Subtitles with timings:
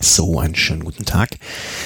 [0.00, 1.38] So, einen schönen guten Tag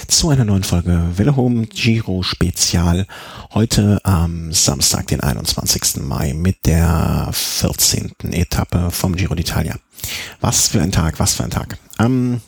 [0.06, 1.34] zu einer neuen Folge Welle
[1.66, 3.06] Giro Spezial.
[3.54, 6.02] Heute am Samstag, den 21.
[6.02, 8.12] Mai mit der 14.
[8.32, 9.76] Etappe vom Giro d'Italia.
[10.42, 11.78] Was für ein Tag, was für ein Tag.
[11.98, 12.42] Ähm,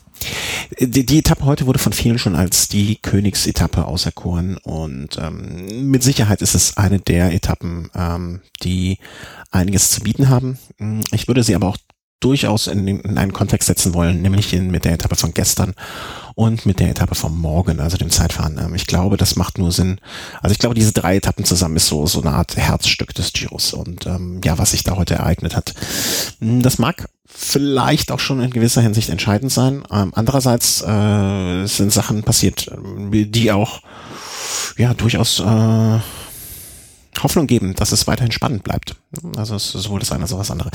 [0.79, 6.03] die, die, Etappe heute wurde von vielen schon als die Königsetappe auserkoren und ähm, mit
[6.03, 8.99] Sicherheit ist es eine der Etappen, ähm, die
[9.51, 10.59] einiges zu bieten haben.
[11.11, 11.77] Ich würde sie aber auch
[12.25, 15.75] durchaus in, in einen Kontext setzen wollen, nämlich in, mit der Etappe von gestern
[16.33, 18.57] und mit der Etappe von morgen, also dem Zeitfahren.
[18.57, 19.99] Ähm, ich glaube, das macht nur Sinn.
[20.41, 23.73] Also ich glaube, diese drei Etappen zusammen ist so, so eine Art Herzstück des Giros.
[23.73, 25.75] Und ähm, ja, was sich da heute ereignet hat,
[26.39, 29.83] hm, das mag vielleicht auch schon in gewisser Hinsicht entscheidend sein.
[29.91, 32.71] Ähm, andererseits äh, sind Sachen passiert,
[33.11, 33.81] die auch
[34.77, 35.99] ja durchaus äh,
[37.23, 38.95] Hoffnung geben, dass es weiterhin spannend bleibt.
[39.37, 40.69] Also sowohl das eine als auch das andere.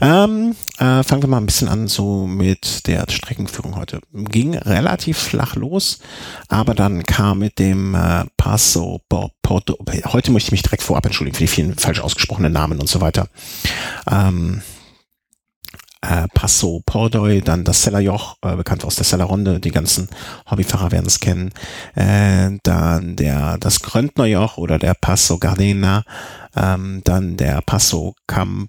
[0.00, 4.00] Ähm, äh, fangen wir mal ein bisschen an so mit der Streckenführung heute.
[4.12, 5.98] Ging relativ flach los,
[6.48, 11.36] aber dann kam mit dem äh, Passo Porto, heute möchte ich mich direkt vorab entschuldigen
[11.36, 13.28] für die vielen falsch ausgesprochenen Namen und so weiter.
[14.10, 14.62] Ähm,
[16.12, 20.08] äh, Passo Pordoi, dann das Sellerjoch, äh, bekannt aus der Selleronde, die ganzen
[20.50, 21.52] Hobbyfahrer werden es kennen,
[21.94, 26.04] äh, dann der das Gröntnerjoch oder der Passo Gardena,
[26.54, 28.68] ähm, dann der Passo Campolonio,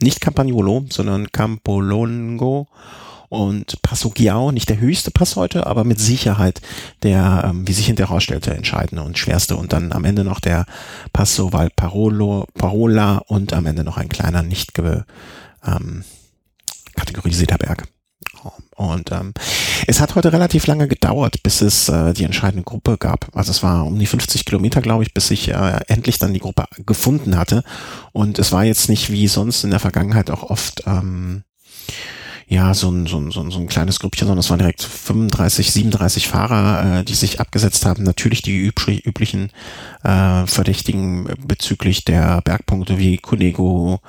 [0.00, 2.68] nicht Campagnolo, sondern Campolongo
[3.28, 6.60] und Passo Giao, nicht der höchste Pass heute, aber mit Sicherheit
[7.02, 9.56] der, ähm, wie sich hinterher herausstellte, entscheidende und schwerste.
[9.56, 10.66] Und dann am Ende noch der
[11.12, 16.04] Passo Valparolo, Parola und am Ende noch ein kleiner, nicht ähm,
[16.96, 17.88] kategorisierter Berg.
[18.76, 19.34] Und ähm,
[19.88, 23.28] es hat heute relativ lange gedauert, bis es äh, die entscheidende Gruppe gab.
[23.36, 26.38] Also es war um die 50 Kilometer, glaube ich, bis ich äh, endlich dann die
[26.38, 27.64] Gruppe gefunden hatte.
[28.12, 31.42] Und es war jetzt nicht wie sonst in der Vergangenheit auch oft ähm,
[32.48, 34.82] ja, so ein, so ein, so ein, so ein kleines Grüppchen, sondern es waren direkt
[34.82, 38.04] 35, 37 Fahrer, äh, die sich abgesetzt haben.
[38.04, 39.50] Natürlich die üblich, üblichen
[40.02, 44.00] äh, Verdächtigen bezüglich der Bergpunkte wie Cunego,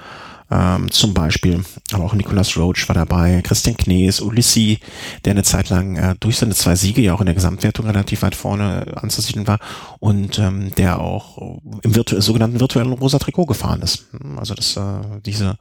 [0.51, 4.79] ähm, zum Beispiel, aber auch Nicolas Roach war dabei, Christian Knees, Ulissi,
[5.25, 8.23] der eine Zeit lang äh, durch seine zwei Siege ja auch in der Gesamtwertung relativ
[8.23, 9.59] weit vorne anzusiedeln war
[9.99, 14.07] und ähm, der auch im virtu sogenannten virtuellen rosa Trikot gefahren ist.
[14.37, 15.57] Also das äh, diese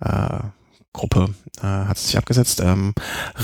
[0.00, 0.38] äh,
[0.92, 2.60] Gruppe äh, hat sich abgesetzt.
[2.60, 2.94] Ähm,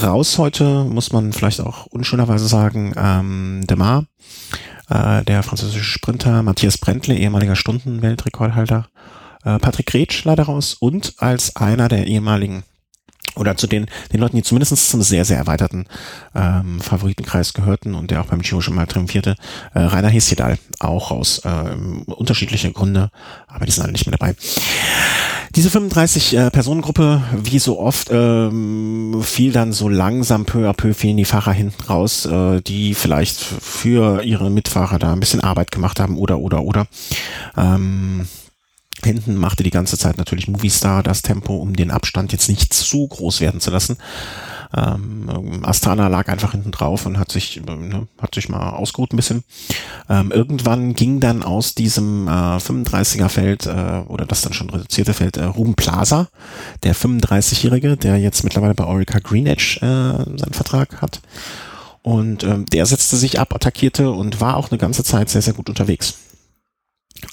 [0.03, 4.05] raus heute muss man vielleicht auch unschönerweise sagen, ähm, Demar,
[4.89, 8.89] äh, der französische Sprinter, Matthias Brentle, ehemaliger Stundenweltrekordhalter,
[9.45, 12.65] äh, Patrick Retsch leider raus und als einer der ehemaligen
[13.39, 15.87] oder zu den, den Leuten, die zumindest zum sehr, sehr erweiterten
[16.35, 19.37] ähm, Favoritenkreis gehörten und der auch beim Giro schon mal triumphierte,
[19.75, 21.41] äh, Rainer Hesjedal auch raus.
[21.45, 21.77] Äh,
[22.07, 23.11] unterschiedliche Gründe,
[23.47, 24.35] aber die sind alle nicht mehr dabei.
[25.55, 30.95] Diese 35 äh, Personengruppe, wie so oft, ähm, fiel dann so langsam peu à peu
[30.95, 35.71] fielen die Fahrer hinten raus, äh, die vielleicht für ihre Mitfahrer da ein bisschen Arbeit
[35.71, 36.87] gemacht haben oder oder oder.
[37.57, 38.27] Ähm,
[39.05, 43.07] Hinten machte die ganze Zeit natürlich Movistar das Tempo, um den Abstand jetzt nicht zu
[43.07, 43.97] groß werden zu lassen.
[44.77, 49.17] Ähm, Astana lag einfach hinten drauf und hat sich, ne, hat sich mal ausgeruht ein
[49.17, 49.45] bisschen.
[50.09, 55.15] Ähm, irgendwann ging dann aus diesem äh, 35er Feld äh, oder das dann schon reduzierte
[55.15, 56.29] Feld äh, Ruben Plaza,
[56.83, 61.21] der 35-Jährige, der jetzt mittlerweile bei Orica Green Edge äh, seinen Vertrag hat.
[62.03, 65.55] Und ähm, der setzte sich ab, attackierte und war auch eine ganze Zeit sehr, sehr
[65.55, 66.15] gut unterwegs.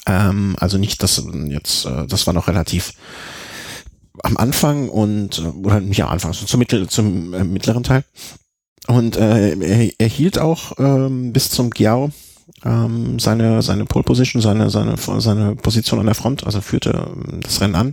[0.06, 2.92] Ähm, also nicht, dass jetzt, äh, das war noch relativ
[4.22, 8.04] am Anfang und äh, oder nicht am Anfang, zum, Mittel, zum äh, mittleren Teil.
[8.86, 12.10] Und äh, er, er hielt auch ähm, bis zum Giao
[12.64, 17.40] ähm, seine seine Pole Position, seine seine seine Position an der Front, also führte ähm,
[17.42, 17.92] das Rennen an.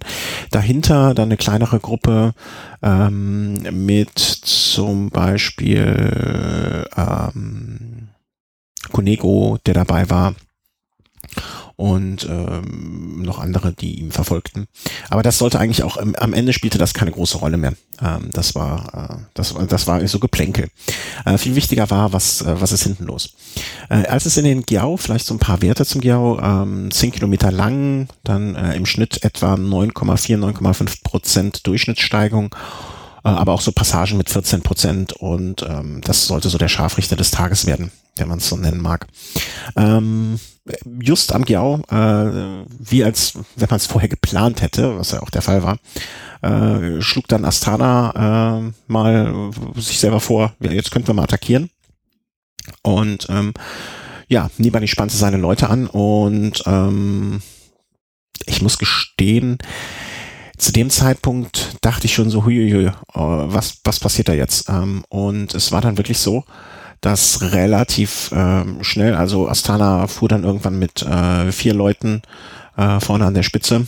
[0.51, 2.33] Dahinter dann eine kleinere Gruppe
[2.81, 8.09] ähm, mit zum Beispiel ähm,
[8.91, 10.35] Conego, der dabei war
[11.83, 14.67] und ähm, noch andere, die ihm verfolgten.
[15.09, 17.73] Aber das sollte eigentlich auch ähm, am Ende spielte das keine große Rolle mehr.
[18.01, 20.69] Ähm, das war äh, das das war so Geplänkel.
[21.25, 23.33] Äh, viel wichtiger war, was äh, was ist hinten los.
[23.89, 27.11] Äh, als es in den Giao, vielleicht so ein paar Werte zum Giao, ähm, 10
[27.11, 32.55] Kilometer lang, dann äh, im Schnitt etwa 9,4 9,5 Prozent Durchschnittssteigung
[33.25, 37.17] äh, aber auch so Passagen mit 14 Prozent und ähm, das sollte so der Scharfrichter
[37.17, 39.07] des Tages werden, wenn man es so nennen mag.
[39.75, 40.39] Ähm,
[41.01, 45.29] just am Giao, äh, wie als wenn man es vorher geplant hätte, was ja auch
[45.29, 45.77] der Fall war,
[46.41, 51.69] äh, schlug dann Astana äh, mal sich selber vor, ja, jetzt könnten wir mal attackieren.
[52.81, 53.53] Und ähm,
[54.29, 57.41] ja, Nibali spannte seine Leute an und ähm,
[58.45, 59.57] ich muss gestehen,
[60.57, 64.69] zu dem Zeitpunkt dachte ich schon so, huiuiui, oh, was, was passiert da jetzt?
[64.69, 66.45] Ähm, und es war dann wirklich so,
[67.03, 72.21] dass relativ ähm, schnell, also Astana fuhr dann irgendwann mit äh, vier Leuten
[72.77, 73.87] äh, vorne an der Spitze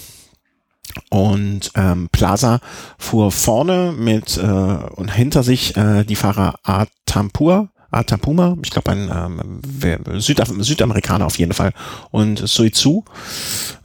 [1.10, 2.60] und ähm, Plaza
[2.98, 9.10] fuhr vorne mit äh, und hinter sich äh, die Fahrer Atampur, Atapuma, ich glaube ein
[9.10, 11.72] ähm, Südaf Südamerikaner auf jeden Fall
[12.12, 13.06] und Suizu,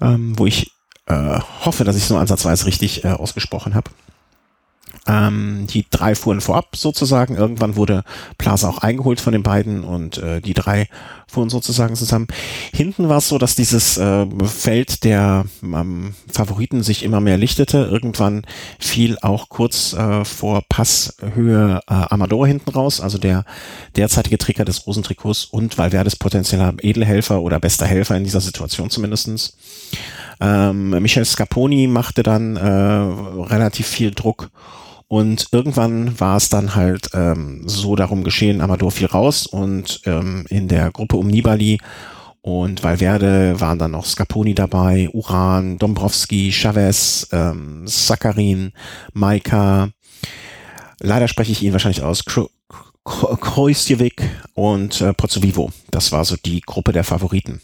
[0.00, 0.72] ähm, wo ich
[1.06, 3.92] äh, hoffe, dass ich nur ansatzweise richtig äh, ausgesprochen habe.
[5.10, 7.34] Ähm, die drei fuhren vorab sozusagen.
[7.36, 8.04] Irgendwann wurde
[8.38, 10.86] Plaza auch eingeholt von den beiden und äh, die drei
[11.26, 12.28] fuhren sozusagen zusammen.
[12.72, 17.88] Hinten war es so, dass dieses äh, Feld der ähm, Favoriten sich immer mehr lichtete.
[17.90, 18.42] Irgendwann
[18.78, 23.44] fiel auch kurz äh, vor Passhöhe äh, Amador hinten raus, also der
[23.96, 29.56] derzeitige Träger des Rosentrikots und Valverdes potenzieller Edelhelfer oder bester Helfer in dieser Situation zumindestens.
[30.40, 34.50] Ähm, Michael Scarponi machte dann äh, relativ viel Druck
[35.10, 40.46] und irgendwann war es dann halt ähm, so darum geschehen, Amador fiel raus und ähm,
[40.50, 41.80] in der Gruppe um Nibali
[42.42, 48.70] und Valverde waren dann noch Scaponi dabei, Uran, Dombrowski, Chavez, ähm, Sakarin,
[49.12, 49.88] Maika,
[51.00, 52.24] leider spreche ich ihn wahrscheinlich aus,
[53.04, 54.22] Krojstjevic
[54.54, 55.72] und äh, Pozzovivo.
[55.90, 57.60] Das war so die Gruppe der Favoriten.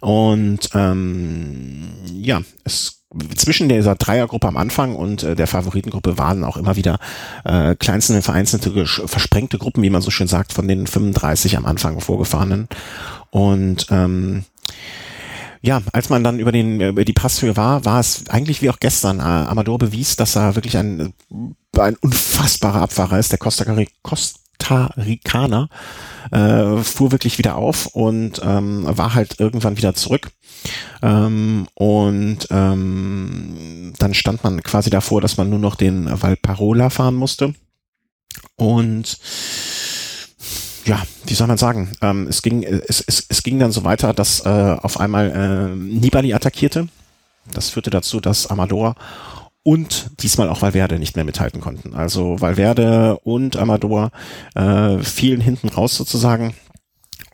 [0.00, 3.03] Und ähm, ja, es
[3.36, 6.98] zwischen dieser Dreiergruppe am Anfang und äh, der Favoritengruppe waren auch immer wieder
[7.44, 12.00] äh, kleinste, vereinzelte, versprengte Gruppen, wie man so schön sagt, von den 35 am Anfang
[12.00, 12.68] vorgefahrenen.
[13.30, 14.44] Und ähm,
[15.62, 18.80] ja, als man dann über den über die Passhöhe war, war es eigentlich wie auch
[18.80, 19.20] gestern.
[19.20, 21.14] Äh, Amador bewies, dass er wirklich ein,
[21.78, 23.32] ein unfassbarer Abfahrer ist.
[23.32, 23.64] Der Costa,
[24.02, 25.68] Costa Ricaner
[26.30, 30.30] äh, fuhr wirklich wieder auf und ähm, war halt irgendwann wieder zurück.
[31.02, 37.14] Ähm, und ähm, dann stand man quasi davor, dass man nur noch den Valparola fahren
[37.14, 37.54] musste.
[38.56, 39.18] Und
[40.84, 41.92] ja, wie soll man sagen?
[42.02, 45.76] Ähm, es ging, es, es, es ging dann so weiter, dass äh, auf einmal äh,
[45.76, 46.88] Nibali attackierte.
[47.52, 48.94] Das führte dazu, dass Amador
[49.62, 51.94] und diesmal auch Valverde nicht mehr mithalten konnten.
[51.94, 54.10] Also Valverde und Amador
[54.54, 56.54] äh, fielen hinten raus sozusagen.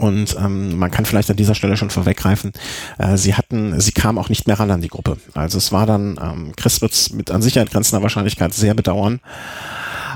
[0.01, 2.53] Und ähm, man kann vielleicht an dieser Stelle schon vorweggreifen,
[2.99, 5.19] äh, sie hatten, sie kamen auch nicht mehr ran an die Gruppe.
[5.35, 9.21] Also es war dann, ähm, Chris wird's mit an Sicherheit grenzender Wahrscheinlichkeit sehr bedauern.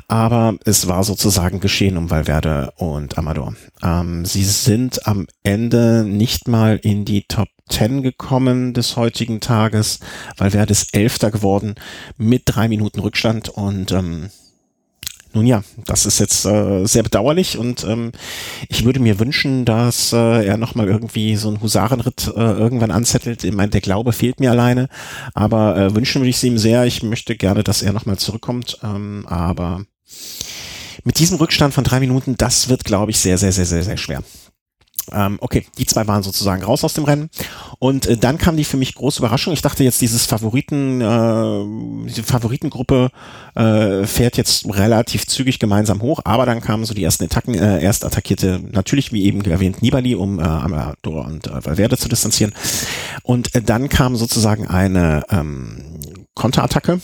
[0.08, 3.54] Aber es war sozusagen geschehen um Valverde und Amador.
[3.82, 10.00] Ähm, sie sind am Ende nicht mal in die Top 10 gekommen des heutigen Tages.
[10.38, 11.74] Valverde ist Elfter geworden
[12.16, 14.30] mit drei Minuten Rückstand und ähm,
[15.34, 18.12] nun ja, das ist jetzt äh, sehr bedauerlich und ähm,
[18.68, 23.44] ich würde mir wünschen, dass äh, er nochmal irgendwie so einen Husarenritt äh, irgendwann anzettelt.
[23.44, 24.88] Ich meine, der Glaube fehlt mir alleine,
[25.34, 26.84] aber äh, wünschen würde ich es ihm sehr.
[26.84, 29.84] Ich möchte gerne, dass er nochmal zurückkommt, ähm, aber
[31.02, 33.96] mit diesem Rückstand von drei Minuten, das wird, glaube ich, sehr, sehr, sehr, sehr, sehr
[33.96, 34.22] schwer.
[35.12, 37.30] Ähm, okay, die zwei waren sozusagen raus aus dem Rennen.
[37.78, 39.52] Und äh, dann kam die für mich große Überraschung.
[39.52, 43.10] Ich dachte jetzt, dieses Favoriten, äh, diese Favoritengruppe
[43.54, 47.54] äh, fährt jetzt relativ zügig gemeinsam hoch, aber dann kamen so die ersten Attacken.
[47.54, 52.08] Äh, erst attackierte natürlich, wie eben erwähnt, Nibali, um äh, Amador und äh, Valverde zu
[52.08, 52.54] distanzieren.
[53.22, 56.00] Und äh, dann kam sozusagen eine ähm,
[56.34, 57.00] Konterattacke.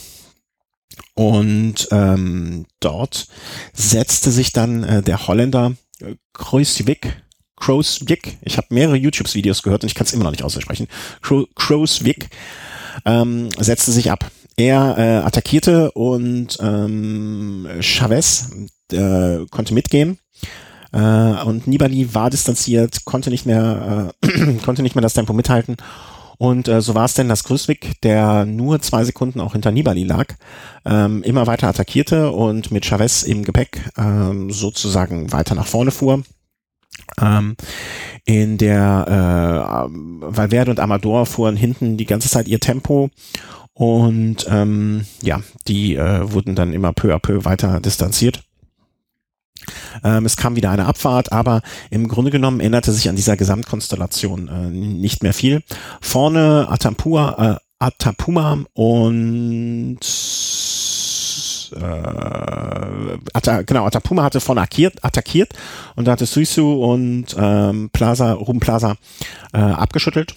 [1.15, 3.29] Und ähm, dort
[3.73, 7.23] setzte sich dann äh, der Holländer äh, Kruijswijk
[7.61, 10.89] Crowswick, ich habe mehrere YouTube-Videos gehört und ich kann es immer noch nicht aussprechen,
[11.55, 12.29] Crowswick
[13.05, 14.31] ähm, setzte sich ab.
[14.57, 18.51] Er äh, attackierte und ähm, Chavez
[18.93, 20.19] äh, konnte mitgehen.
[20.93, 25.77] Äh, und Nibali war distanziert, konnte nicht mehr, äh, konnte nicht mehr das Tempo mithalten.
[26.37, 30.05] Und äh, so war es denn, dass Grüßwig, der nur zwei Sekunden auch hinter Nibali
[30.05, 30.27] lag,
[30.87, 36.23] ähm, immer weiter attackierte und mit Chavez im Gepäck ähm, sozusagen weiter nach vorne fuhr.
[37.21, 37.57] Ähm,
[38.25, 43.11] in der äh, Valverde und Amador fuhren hinten die ganze Zeit ihr Tempo
[43.73, 48.43] und ähm, ja, die äh, wurden dann immer peu à peu weiter distanziert.
[50.05, 54.49] Ähm, es kam wieder eine Abfahrt, aber im Grunde genommen änderte sich an dieser Gesamtkonstellation
[54.49, 55.63] äh, nicht mehr viel.
[56.01, 60.01] Vorne Atampua, äh, Atapuma und
[61.73, 65.53] äh, Atta, genau, Atapuma hatte von attackiert, attackiert
[65.97, 68.97] und da hatte Suisu und ähm, Plaza, Ruben Plaza
[69.53, 70.35] äh, abgeschüttelt.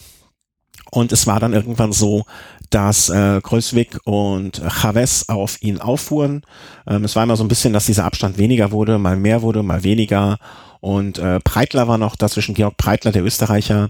[0.92, 2.26] Und es war dann irgendwann so,
[2.70, 6.44] dass äh, Kreuzwig und Chavez auf ihn auffuhren.
[6.86, 9.64] Ähm, es war immer so ein bisschen, dass dieser Abstand weniger wurde, mal mehr wurde,
[9.64, 10.38] mal weniger.
[10.84, 13.88] Und äh, Breitler war noch dazwischen, Georg Breitler, der Österreicher,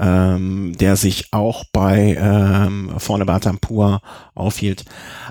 [0.00, 4.02] ähm, der sich auch bei ähm, vorne Batampur
[4.34, 4.84] aufhielt.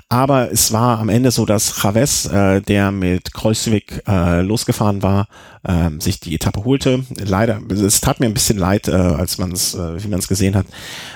[0.08, 5.28] Aber es war am Ende so, dass Chavez, äh, der mit Kreuzwig äh, losgefahren war,
[5.62, 7.04] äh, sich die Etappe holte.
[7.18, 10.28] Leider, es tat mir ein bisschen leid, äh, als man es, äh, wie man es
[10.28, 10.66] gesehen hat,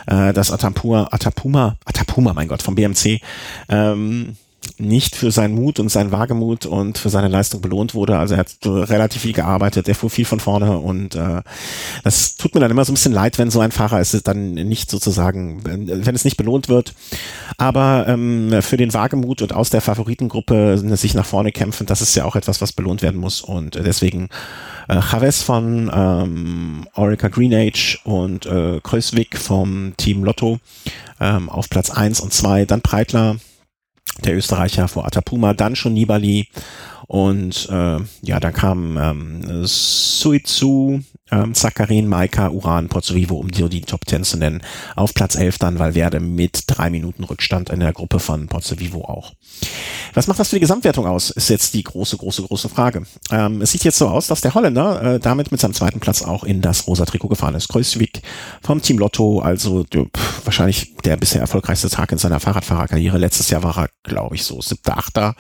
[0.07, 3.23] äh, dass Atampur, Atapuma, Atapuma, mein Gott, vom BMC,
[3.71, 4.37] ähm,
[4.79, 8.19] nicht für seinen Mut und seinen Wagemut und für seine Leistung belohnt wurde.
[8.19, 11.43] Also er hat relativ viel gearbeitet, er fuhr viel von vorne und äh,
[12.05, 14.53] das tut mir dann immer so ein bisschen leid, wenn so ein Fahrer ist, dann
[14.55, 16.95] nicht sozusagen, wenn es nicht belohnt wird.
[17.57, 22.15] Aber ähm, für den Wagemut und aus der Favoritengruppe sich nach vorne kämpfen, das ist
[22.15, 24.29] ja auch etwas, was belohnt werden muss und deswegen
[24.89, 30.59] äh, Chavez von ähm, Orica Green Age und äh, Kreuzwig vom Team Lotto
[31.21, 33.37] ähm, auf Platz eins und zwei, dann Breitler
[34.25, 36.49] der Österreicher vor Atapuma, dann schon Nibali
[37.09, 41.01] und äh, ja, dann kam ähm, Suizu,
[41.31, 44.63] ähm, Zakarin, Maika, Uran, Pozzovivo, um die, die Top Ten zu nennen.
[44.95, 49.33] Auf Platz 11 dann Valverde mit drei Minuten Rückstand in der Gruppe von Pozzovivo auch.
[50.13, 53.05] Was macht das für die Gesamtwertung aus, ist jetzt die große, große, große Frage.
[53.31, 56.23] Ähm, es sieht jetzt so aus, dass der Holländer äh, damit mit seinem zweiten Platz
[56.23, 57.69] auch in das rosa Trikot gefahren ist.
[57.69, 58.21] Kreuzwig
[58.63, 63.17] vom Team Lotto, also pff, wahrscheinlich der bisher erfolgreichste Tag in seiner Fahrradfahrerkarriere.
[63.17, 65.35] Letztes Jahr war er, glaube ich, so siebter, achter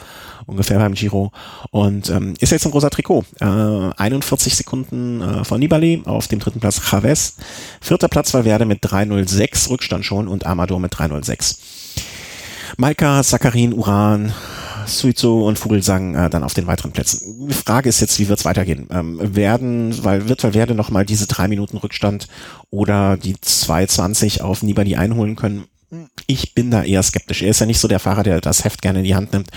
[0.48, 1.30] ungefähr beim Giro
[1.70, 3.24] und ähm, ist jetzt ein großer Trikot.
[3.40, 7.36] Äh, 41 Sekunden äh, von Nibali, auf dem dritten Platz Chavez.
[7.80, 11.58] Vierter Platz war Werde mit 3.06 Rückstand schon und Amador mit 3.06.
[12.76, 14.32] Maika, Sakarin, Uran,
[14.86, 17.48] Suizo und Vogelsang äh, dann auf den weiteren Plätzen.
[17.48, 18.88] Die Frage ist jetzt, wie wird es weitergehen?
[18.90, 22.28] Ähm, werden, weil wird Valverde noch mal diese drei Minuten Rückstand
[22.70, 25.64] oder die 2,20 auf Nibali einholen können?
[26.26, 27.42] Ich bin da eher skeptisch.
[27.42, 29.50] Er ist ja nicht so der Fahrer, der das Heft gerne in die Hand nimmt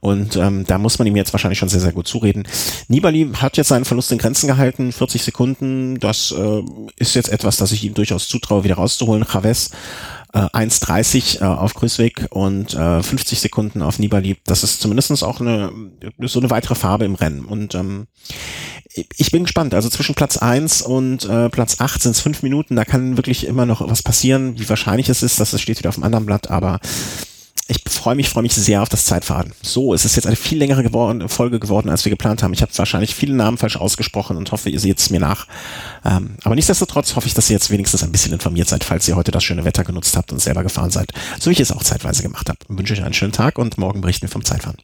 [0.00, 2.46] und ähm, da muss man ihm jetzt wahrscheinlich schon sehr, sehr gut zureden.
[2.88, 5.98] Nibali hat jetzt seinen Verlust in Grenzen gehalten, 40 Sekunden.
[5.98, 6.62] Das äh,
[6.96, 9.24] ist jetzt etwas, das ich ihm durchaus zutraue, wieder rauszuholen.
[9.24, 9.70] Chavez
[10.32, 14.36] äh, 1,30 äh, auf Grüßweg und äh, 50 Sekunden auf Nibali.
[14.44, 15.72] Das ist zumindestens auch eine
[16.20, 17.44] so eine weitere Farbe im Rennen.
[17.44, 18.06] Und ähm,
[19.16, 19.74] ich bin gespannt.
[19.74, 22.76] Also zwischen Platz 1 und äh, Platz 8 sind es fünf Minuten.
[22.76, 24.58] Da kann wirklich immer noch was passieren.
[24.58, 26.80] Wie wahrscheinlich es ist, dass es steht wieder auf dem anderen Blatt, aber
[27.68, 29.52] ich freue mich, freue mich sehr auf das Zeitfahren.
[29.60, 32.52] So, es ist jetzt eine viel längere geworden, Folge geworden, als wir geplant haben.
[32.52, 35.48] Ich habe wahrscheinlich viele Namen falsch ausgesprochen und hoffe, ihr seht es mir nach.
[36.04, 39.16] Ähm, aber nichtsdestotrotz hoffe ich, dass ihr jetzt wenigstens ein bisschen informiert seid, falls ihr
[39.16, 41.82] heute das schöne Wetter genutzt habt und selber gefahren seid, so wie ich es auch
[41.82, 42.58] zeitweise gemacht habe.
[42.68, 44.76] Wünsche euch einen schönen Tag und morgen berichten wir vom Zeitfahren.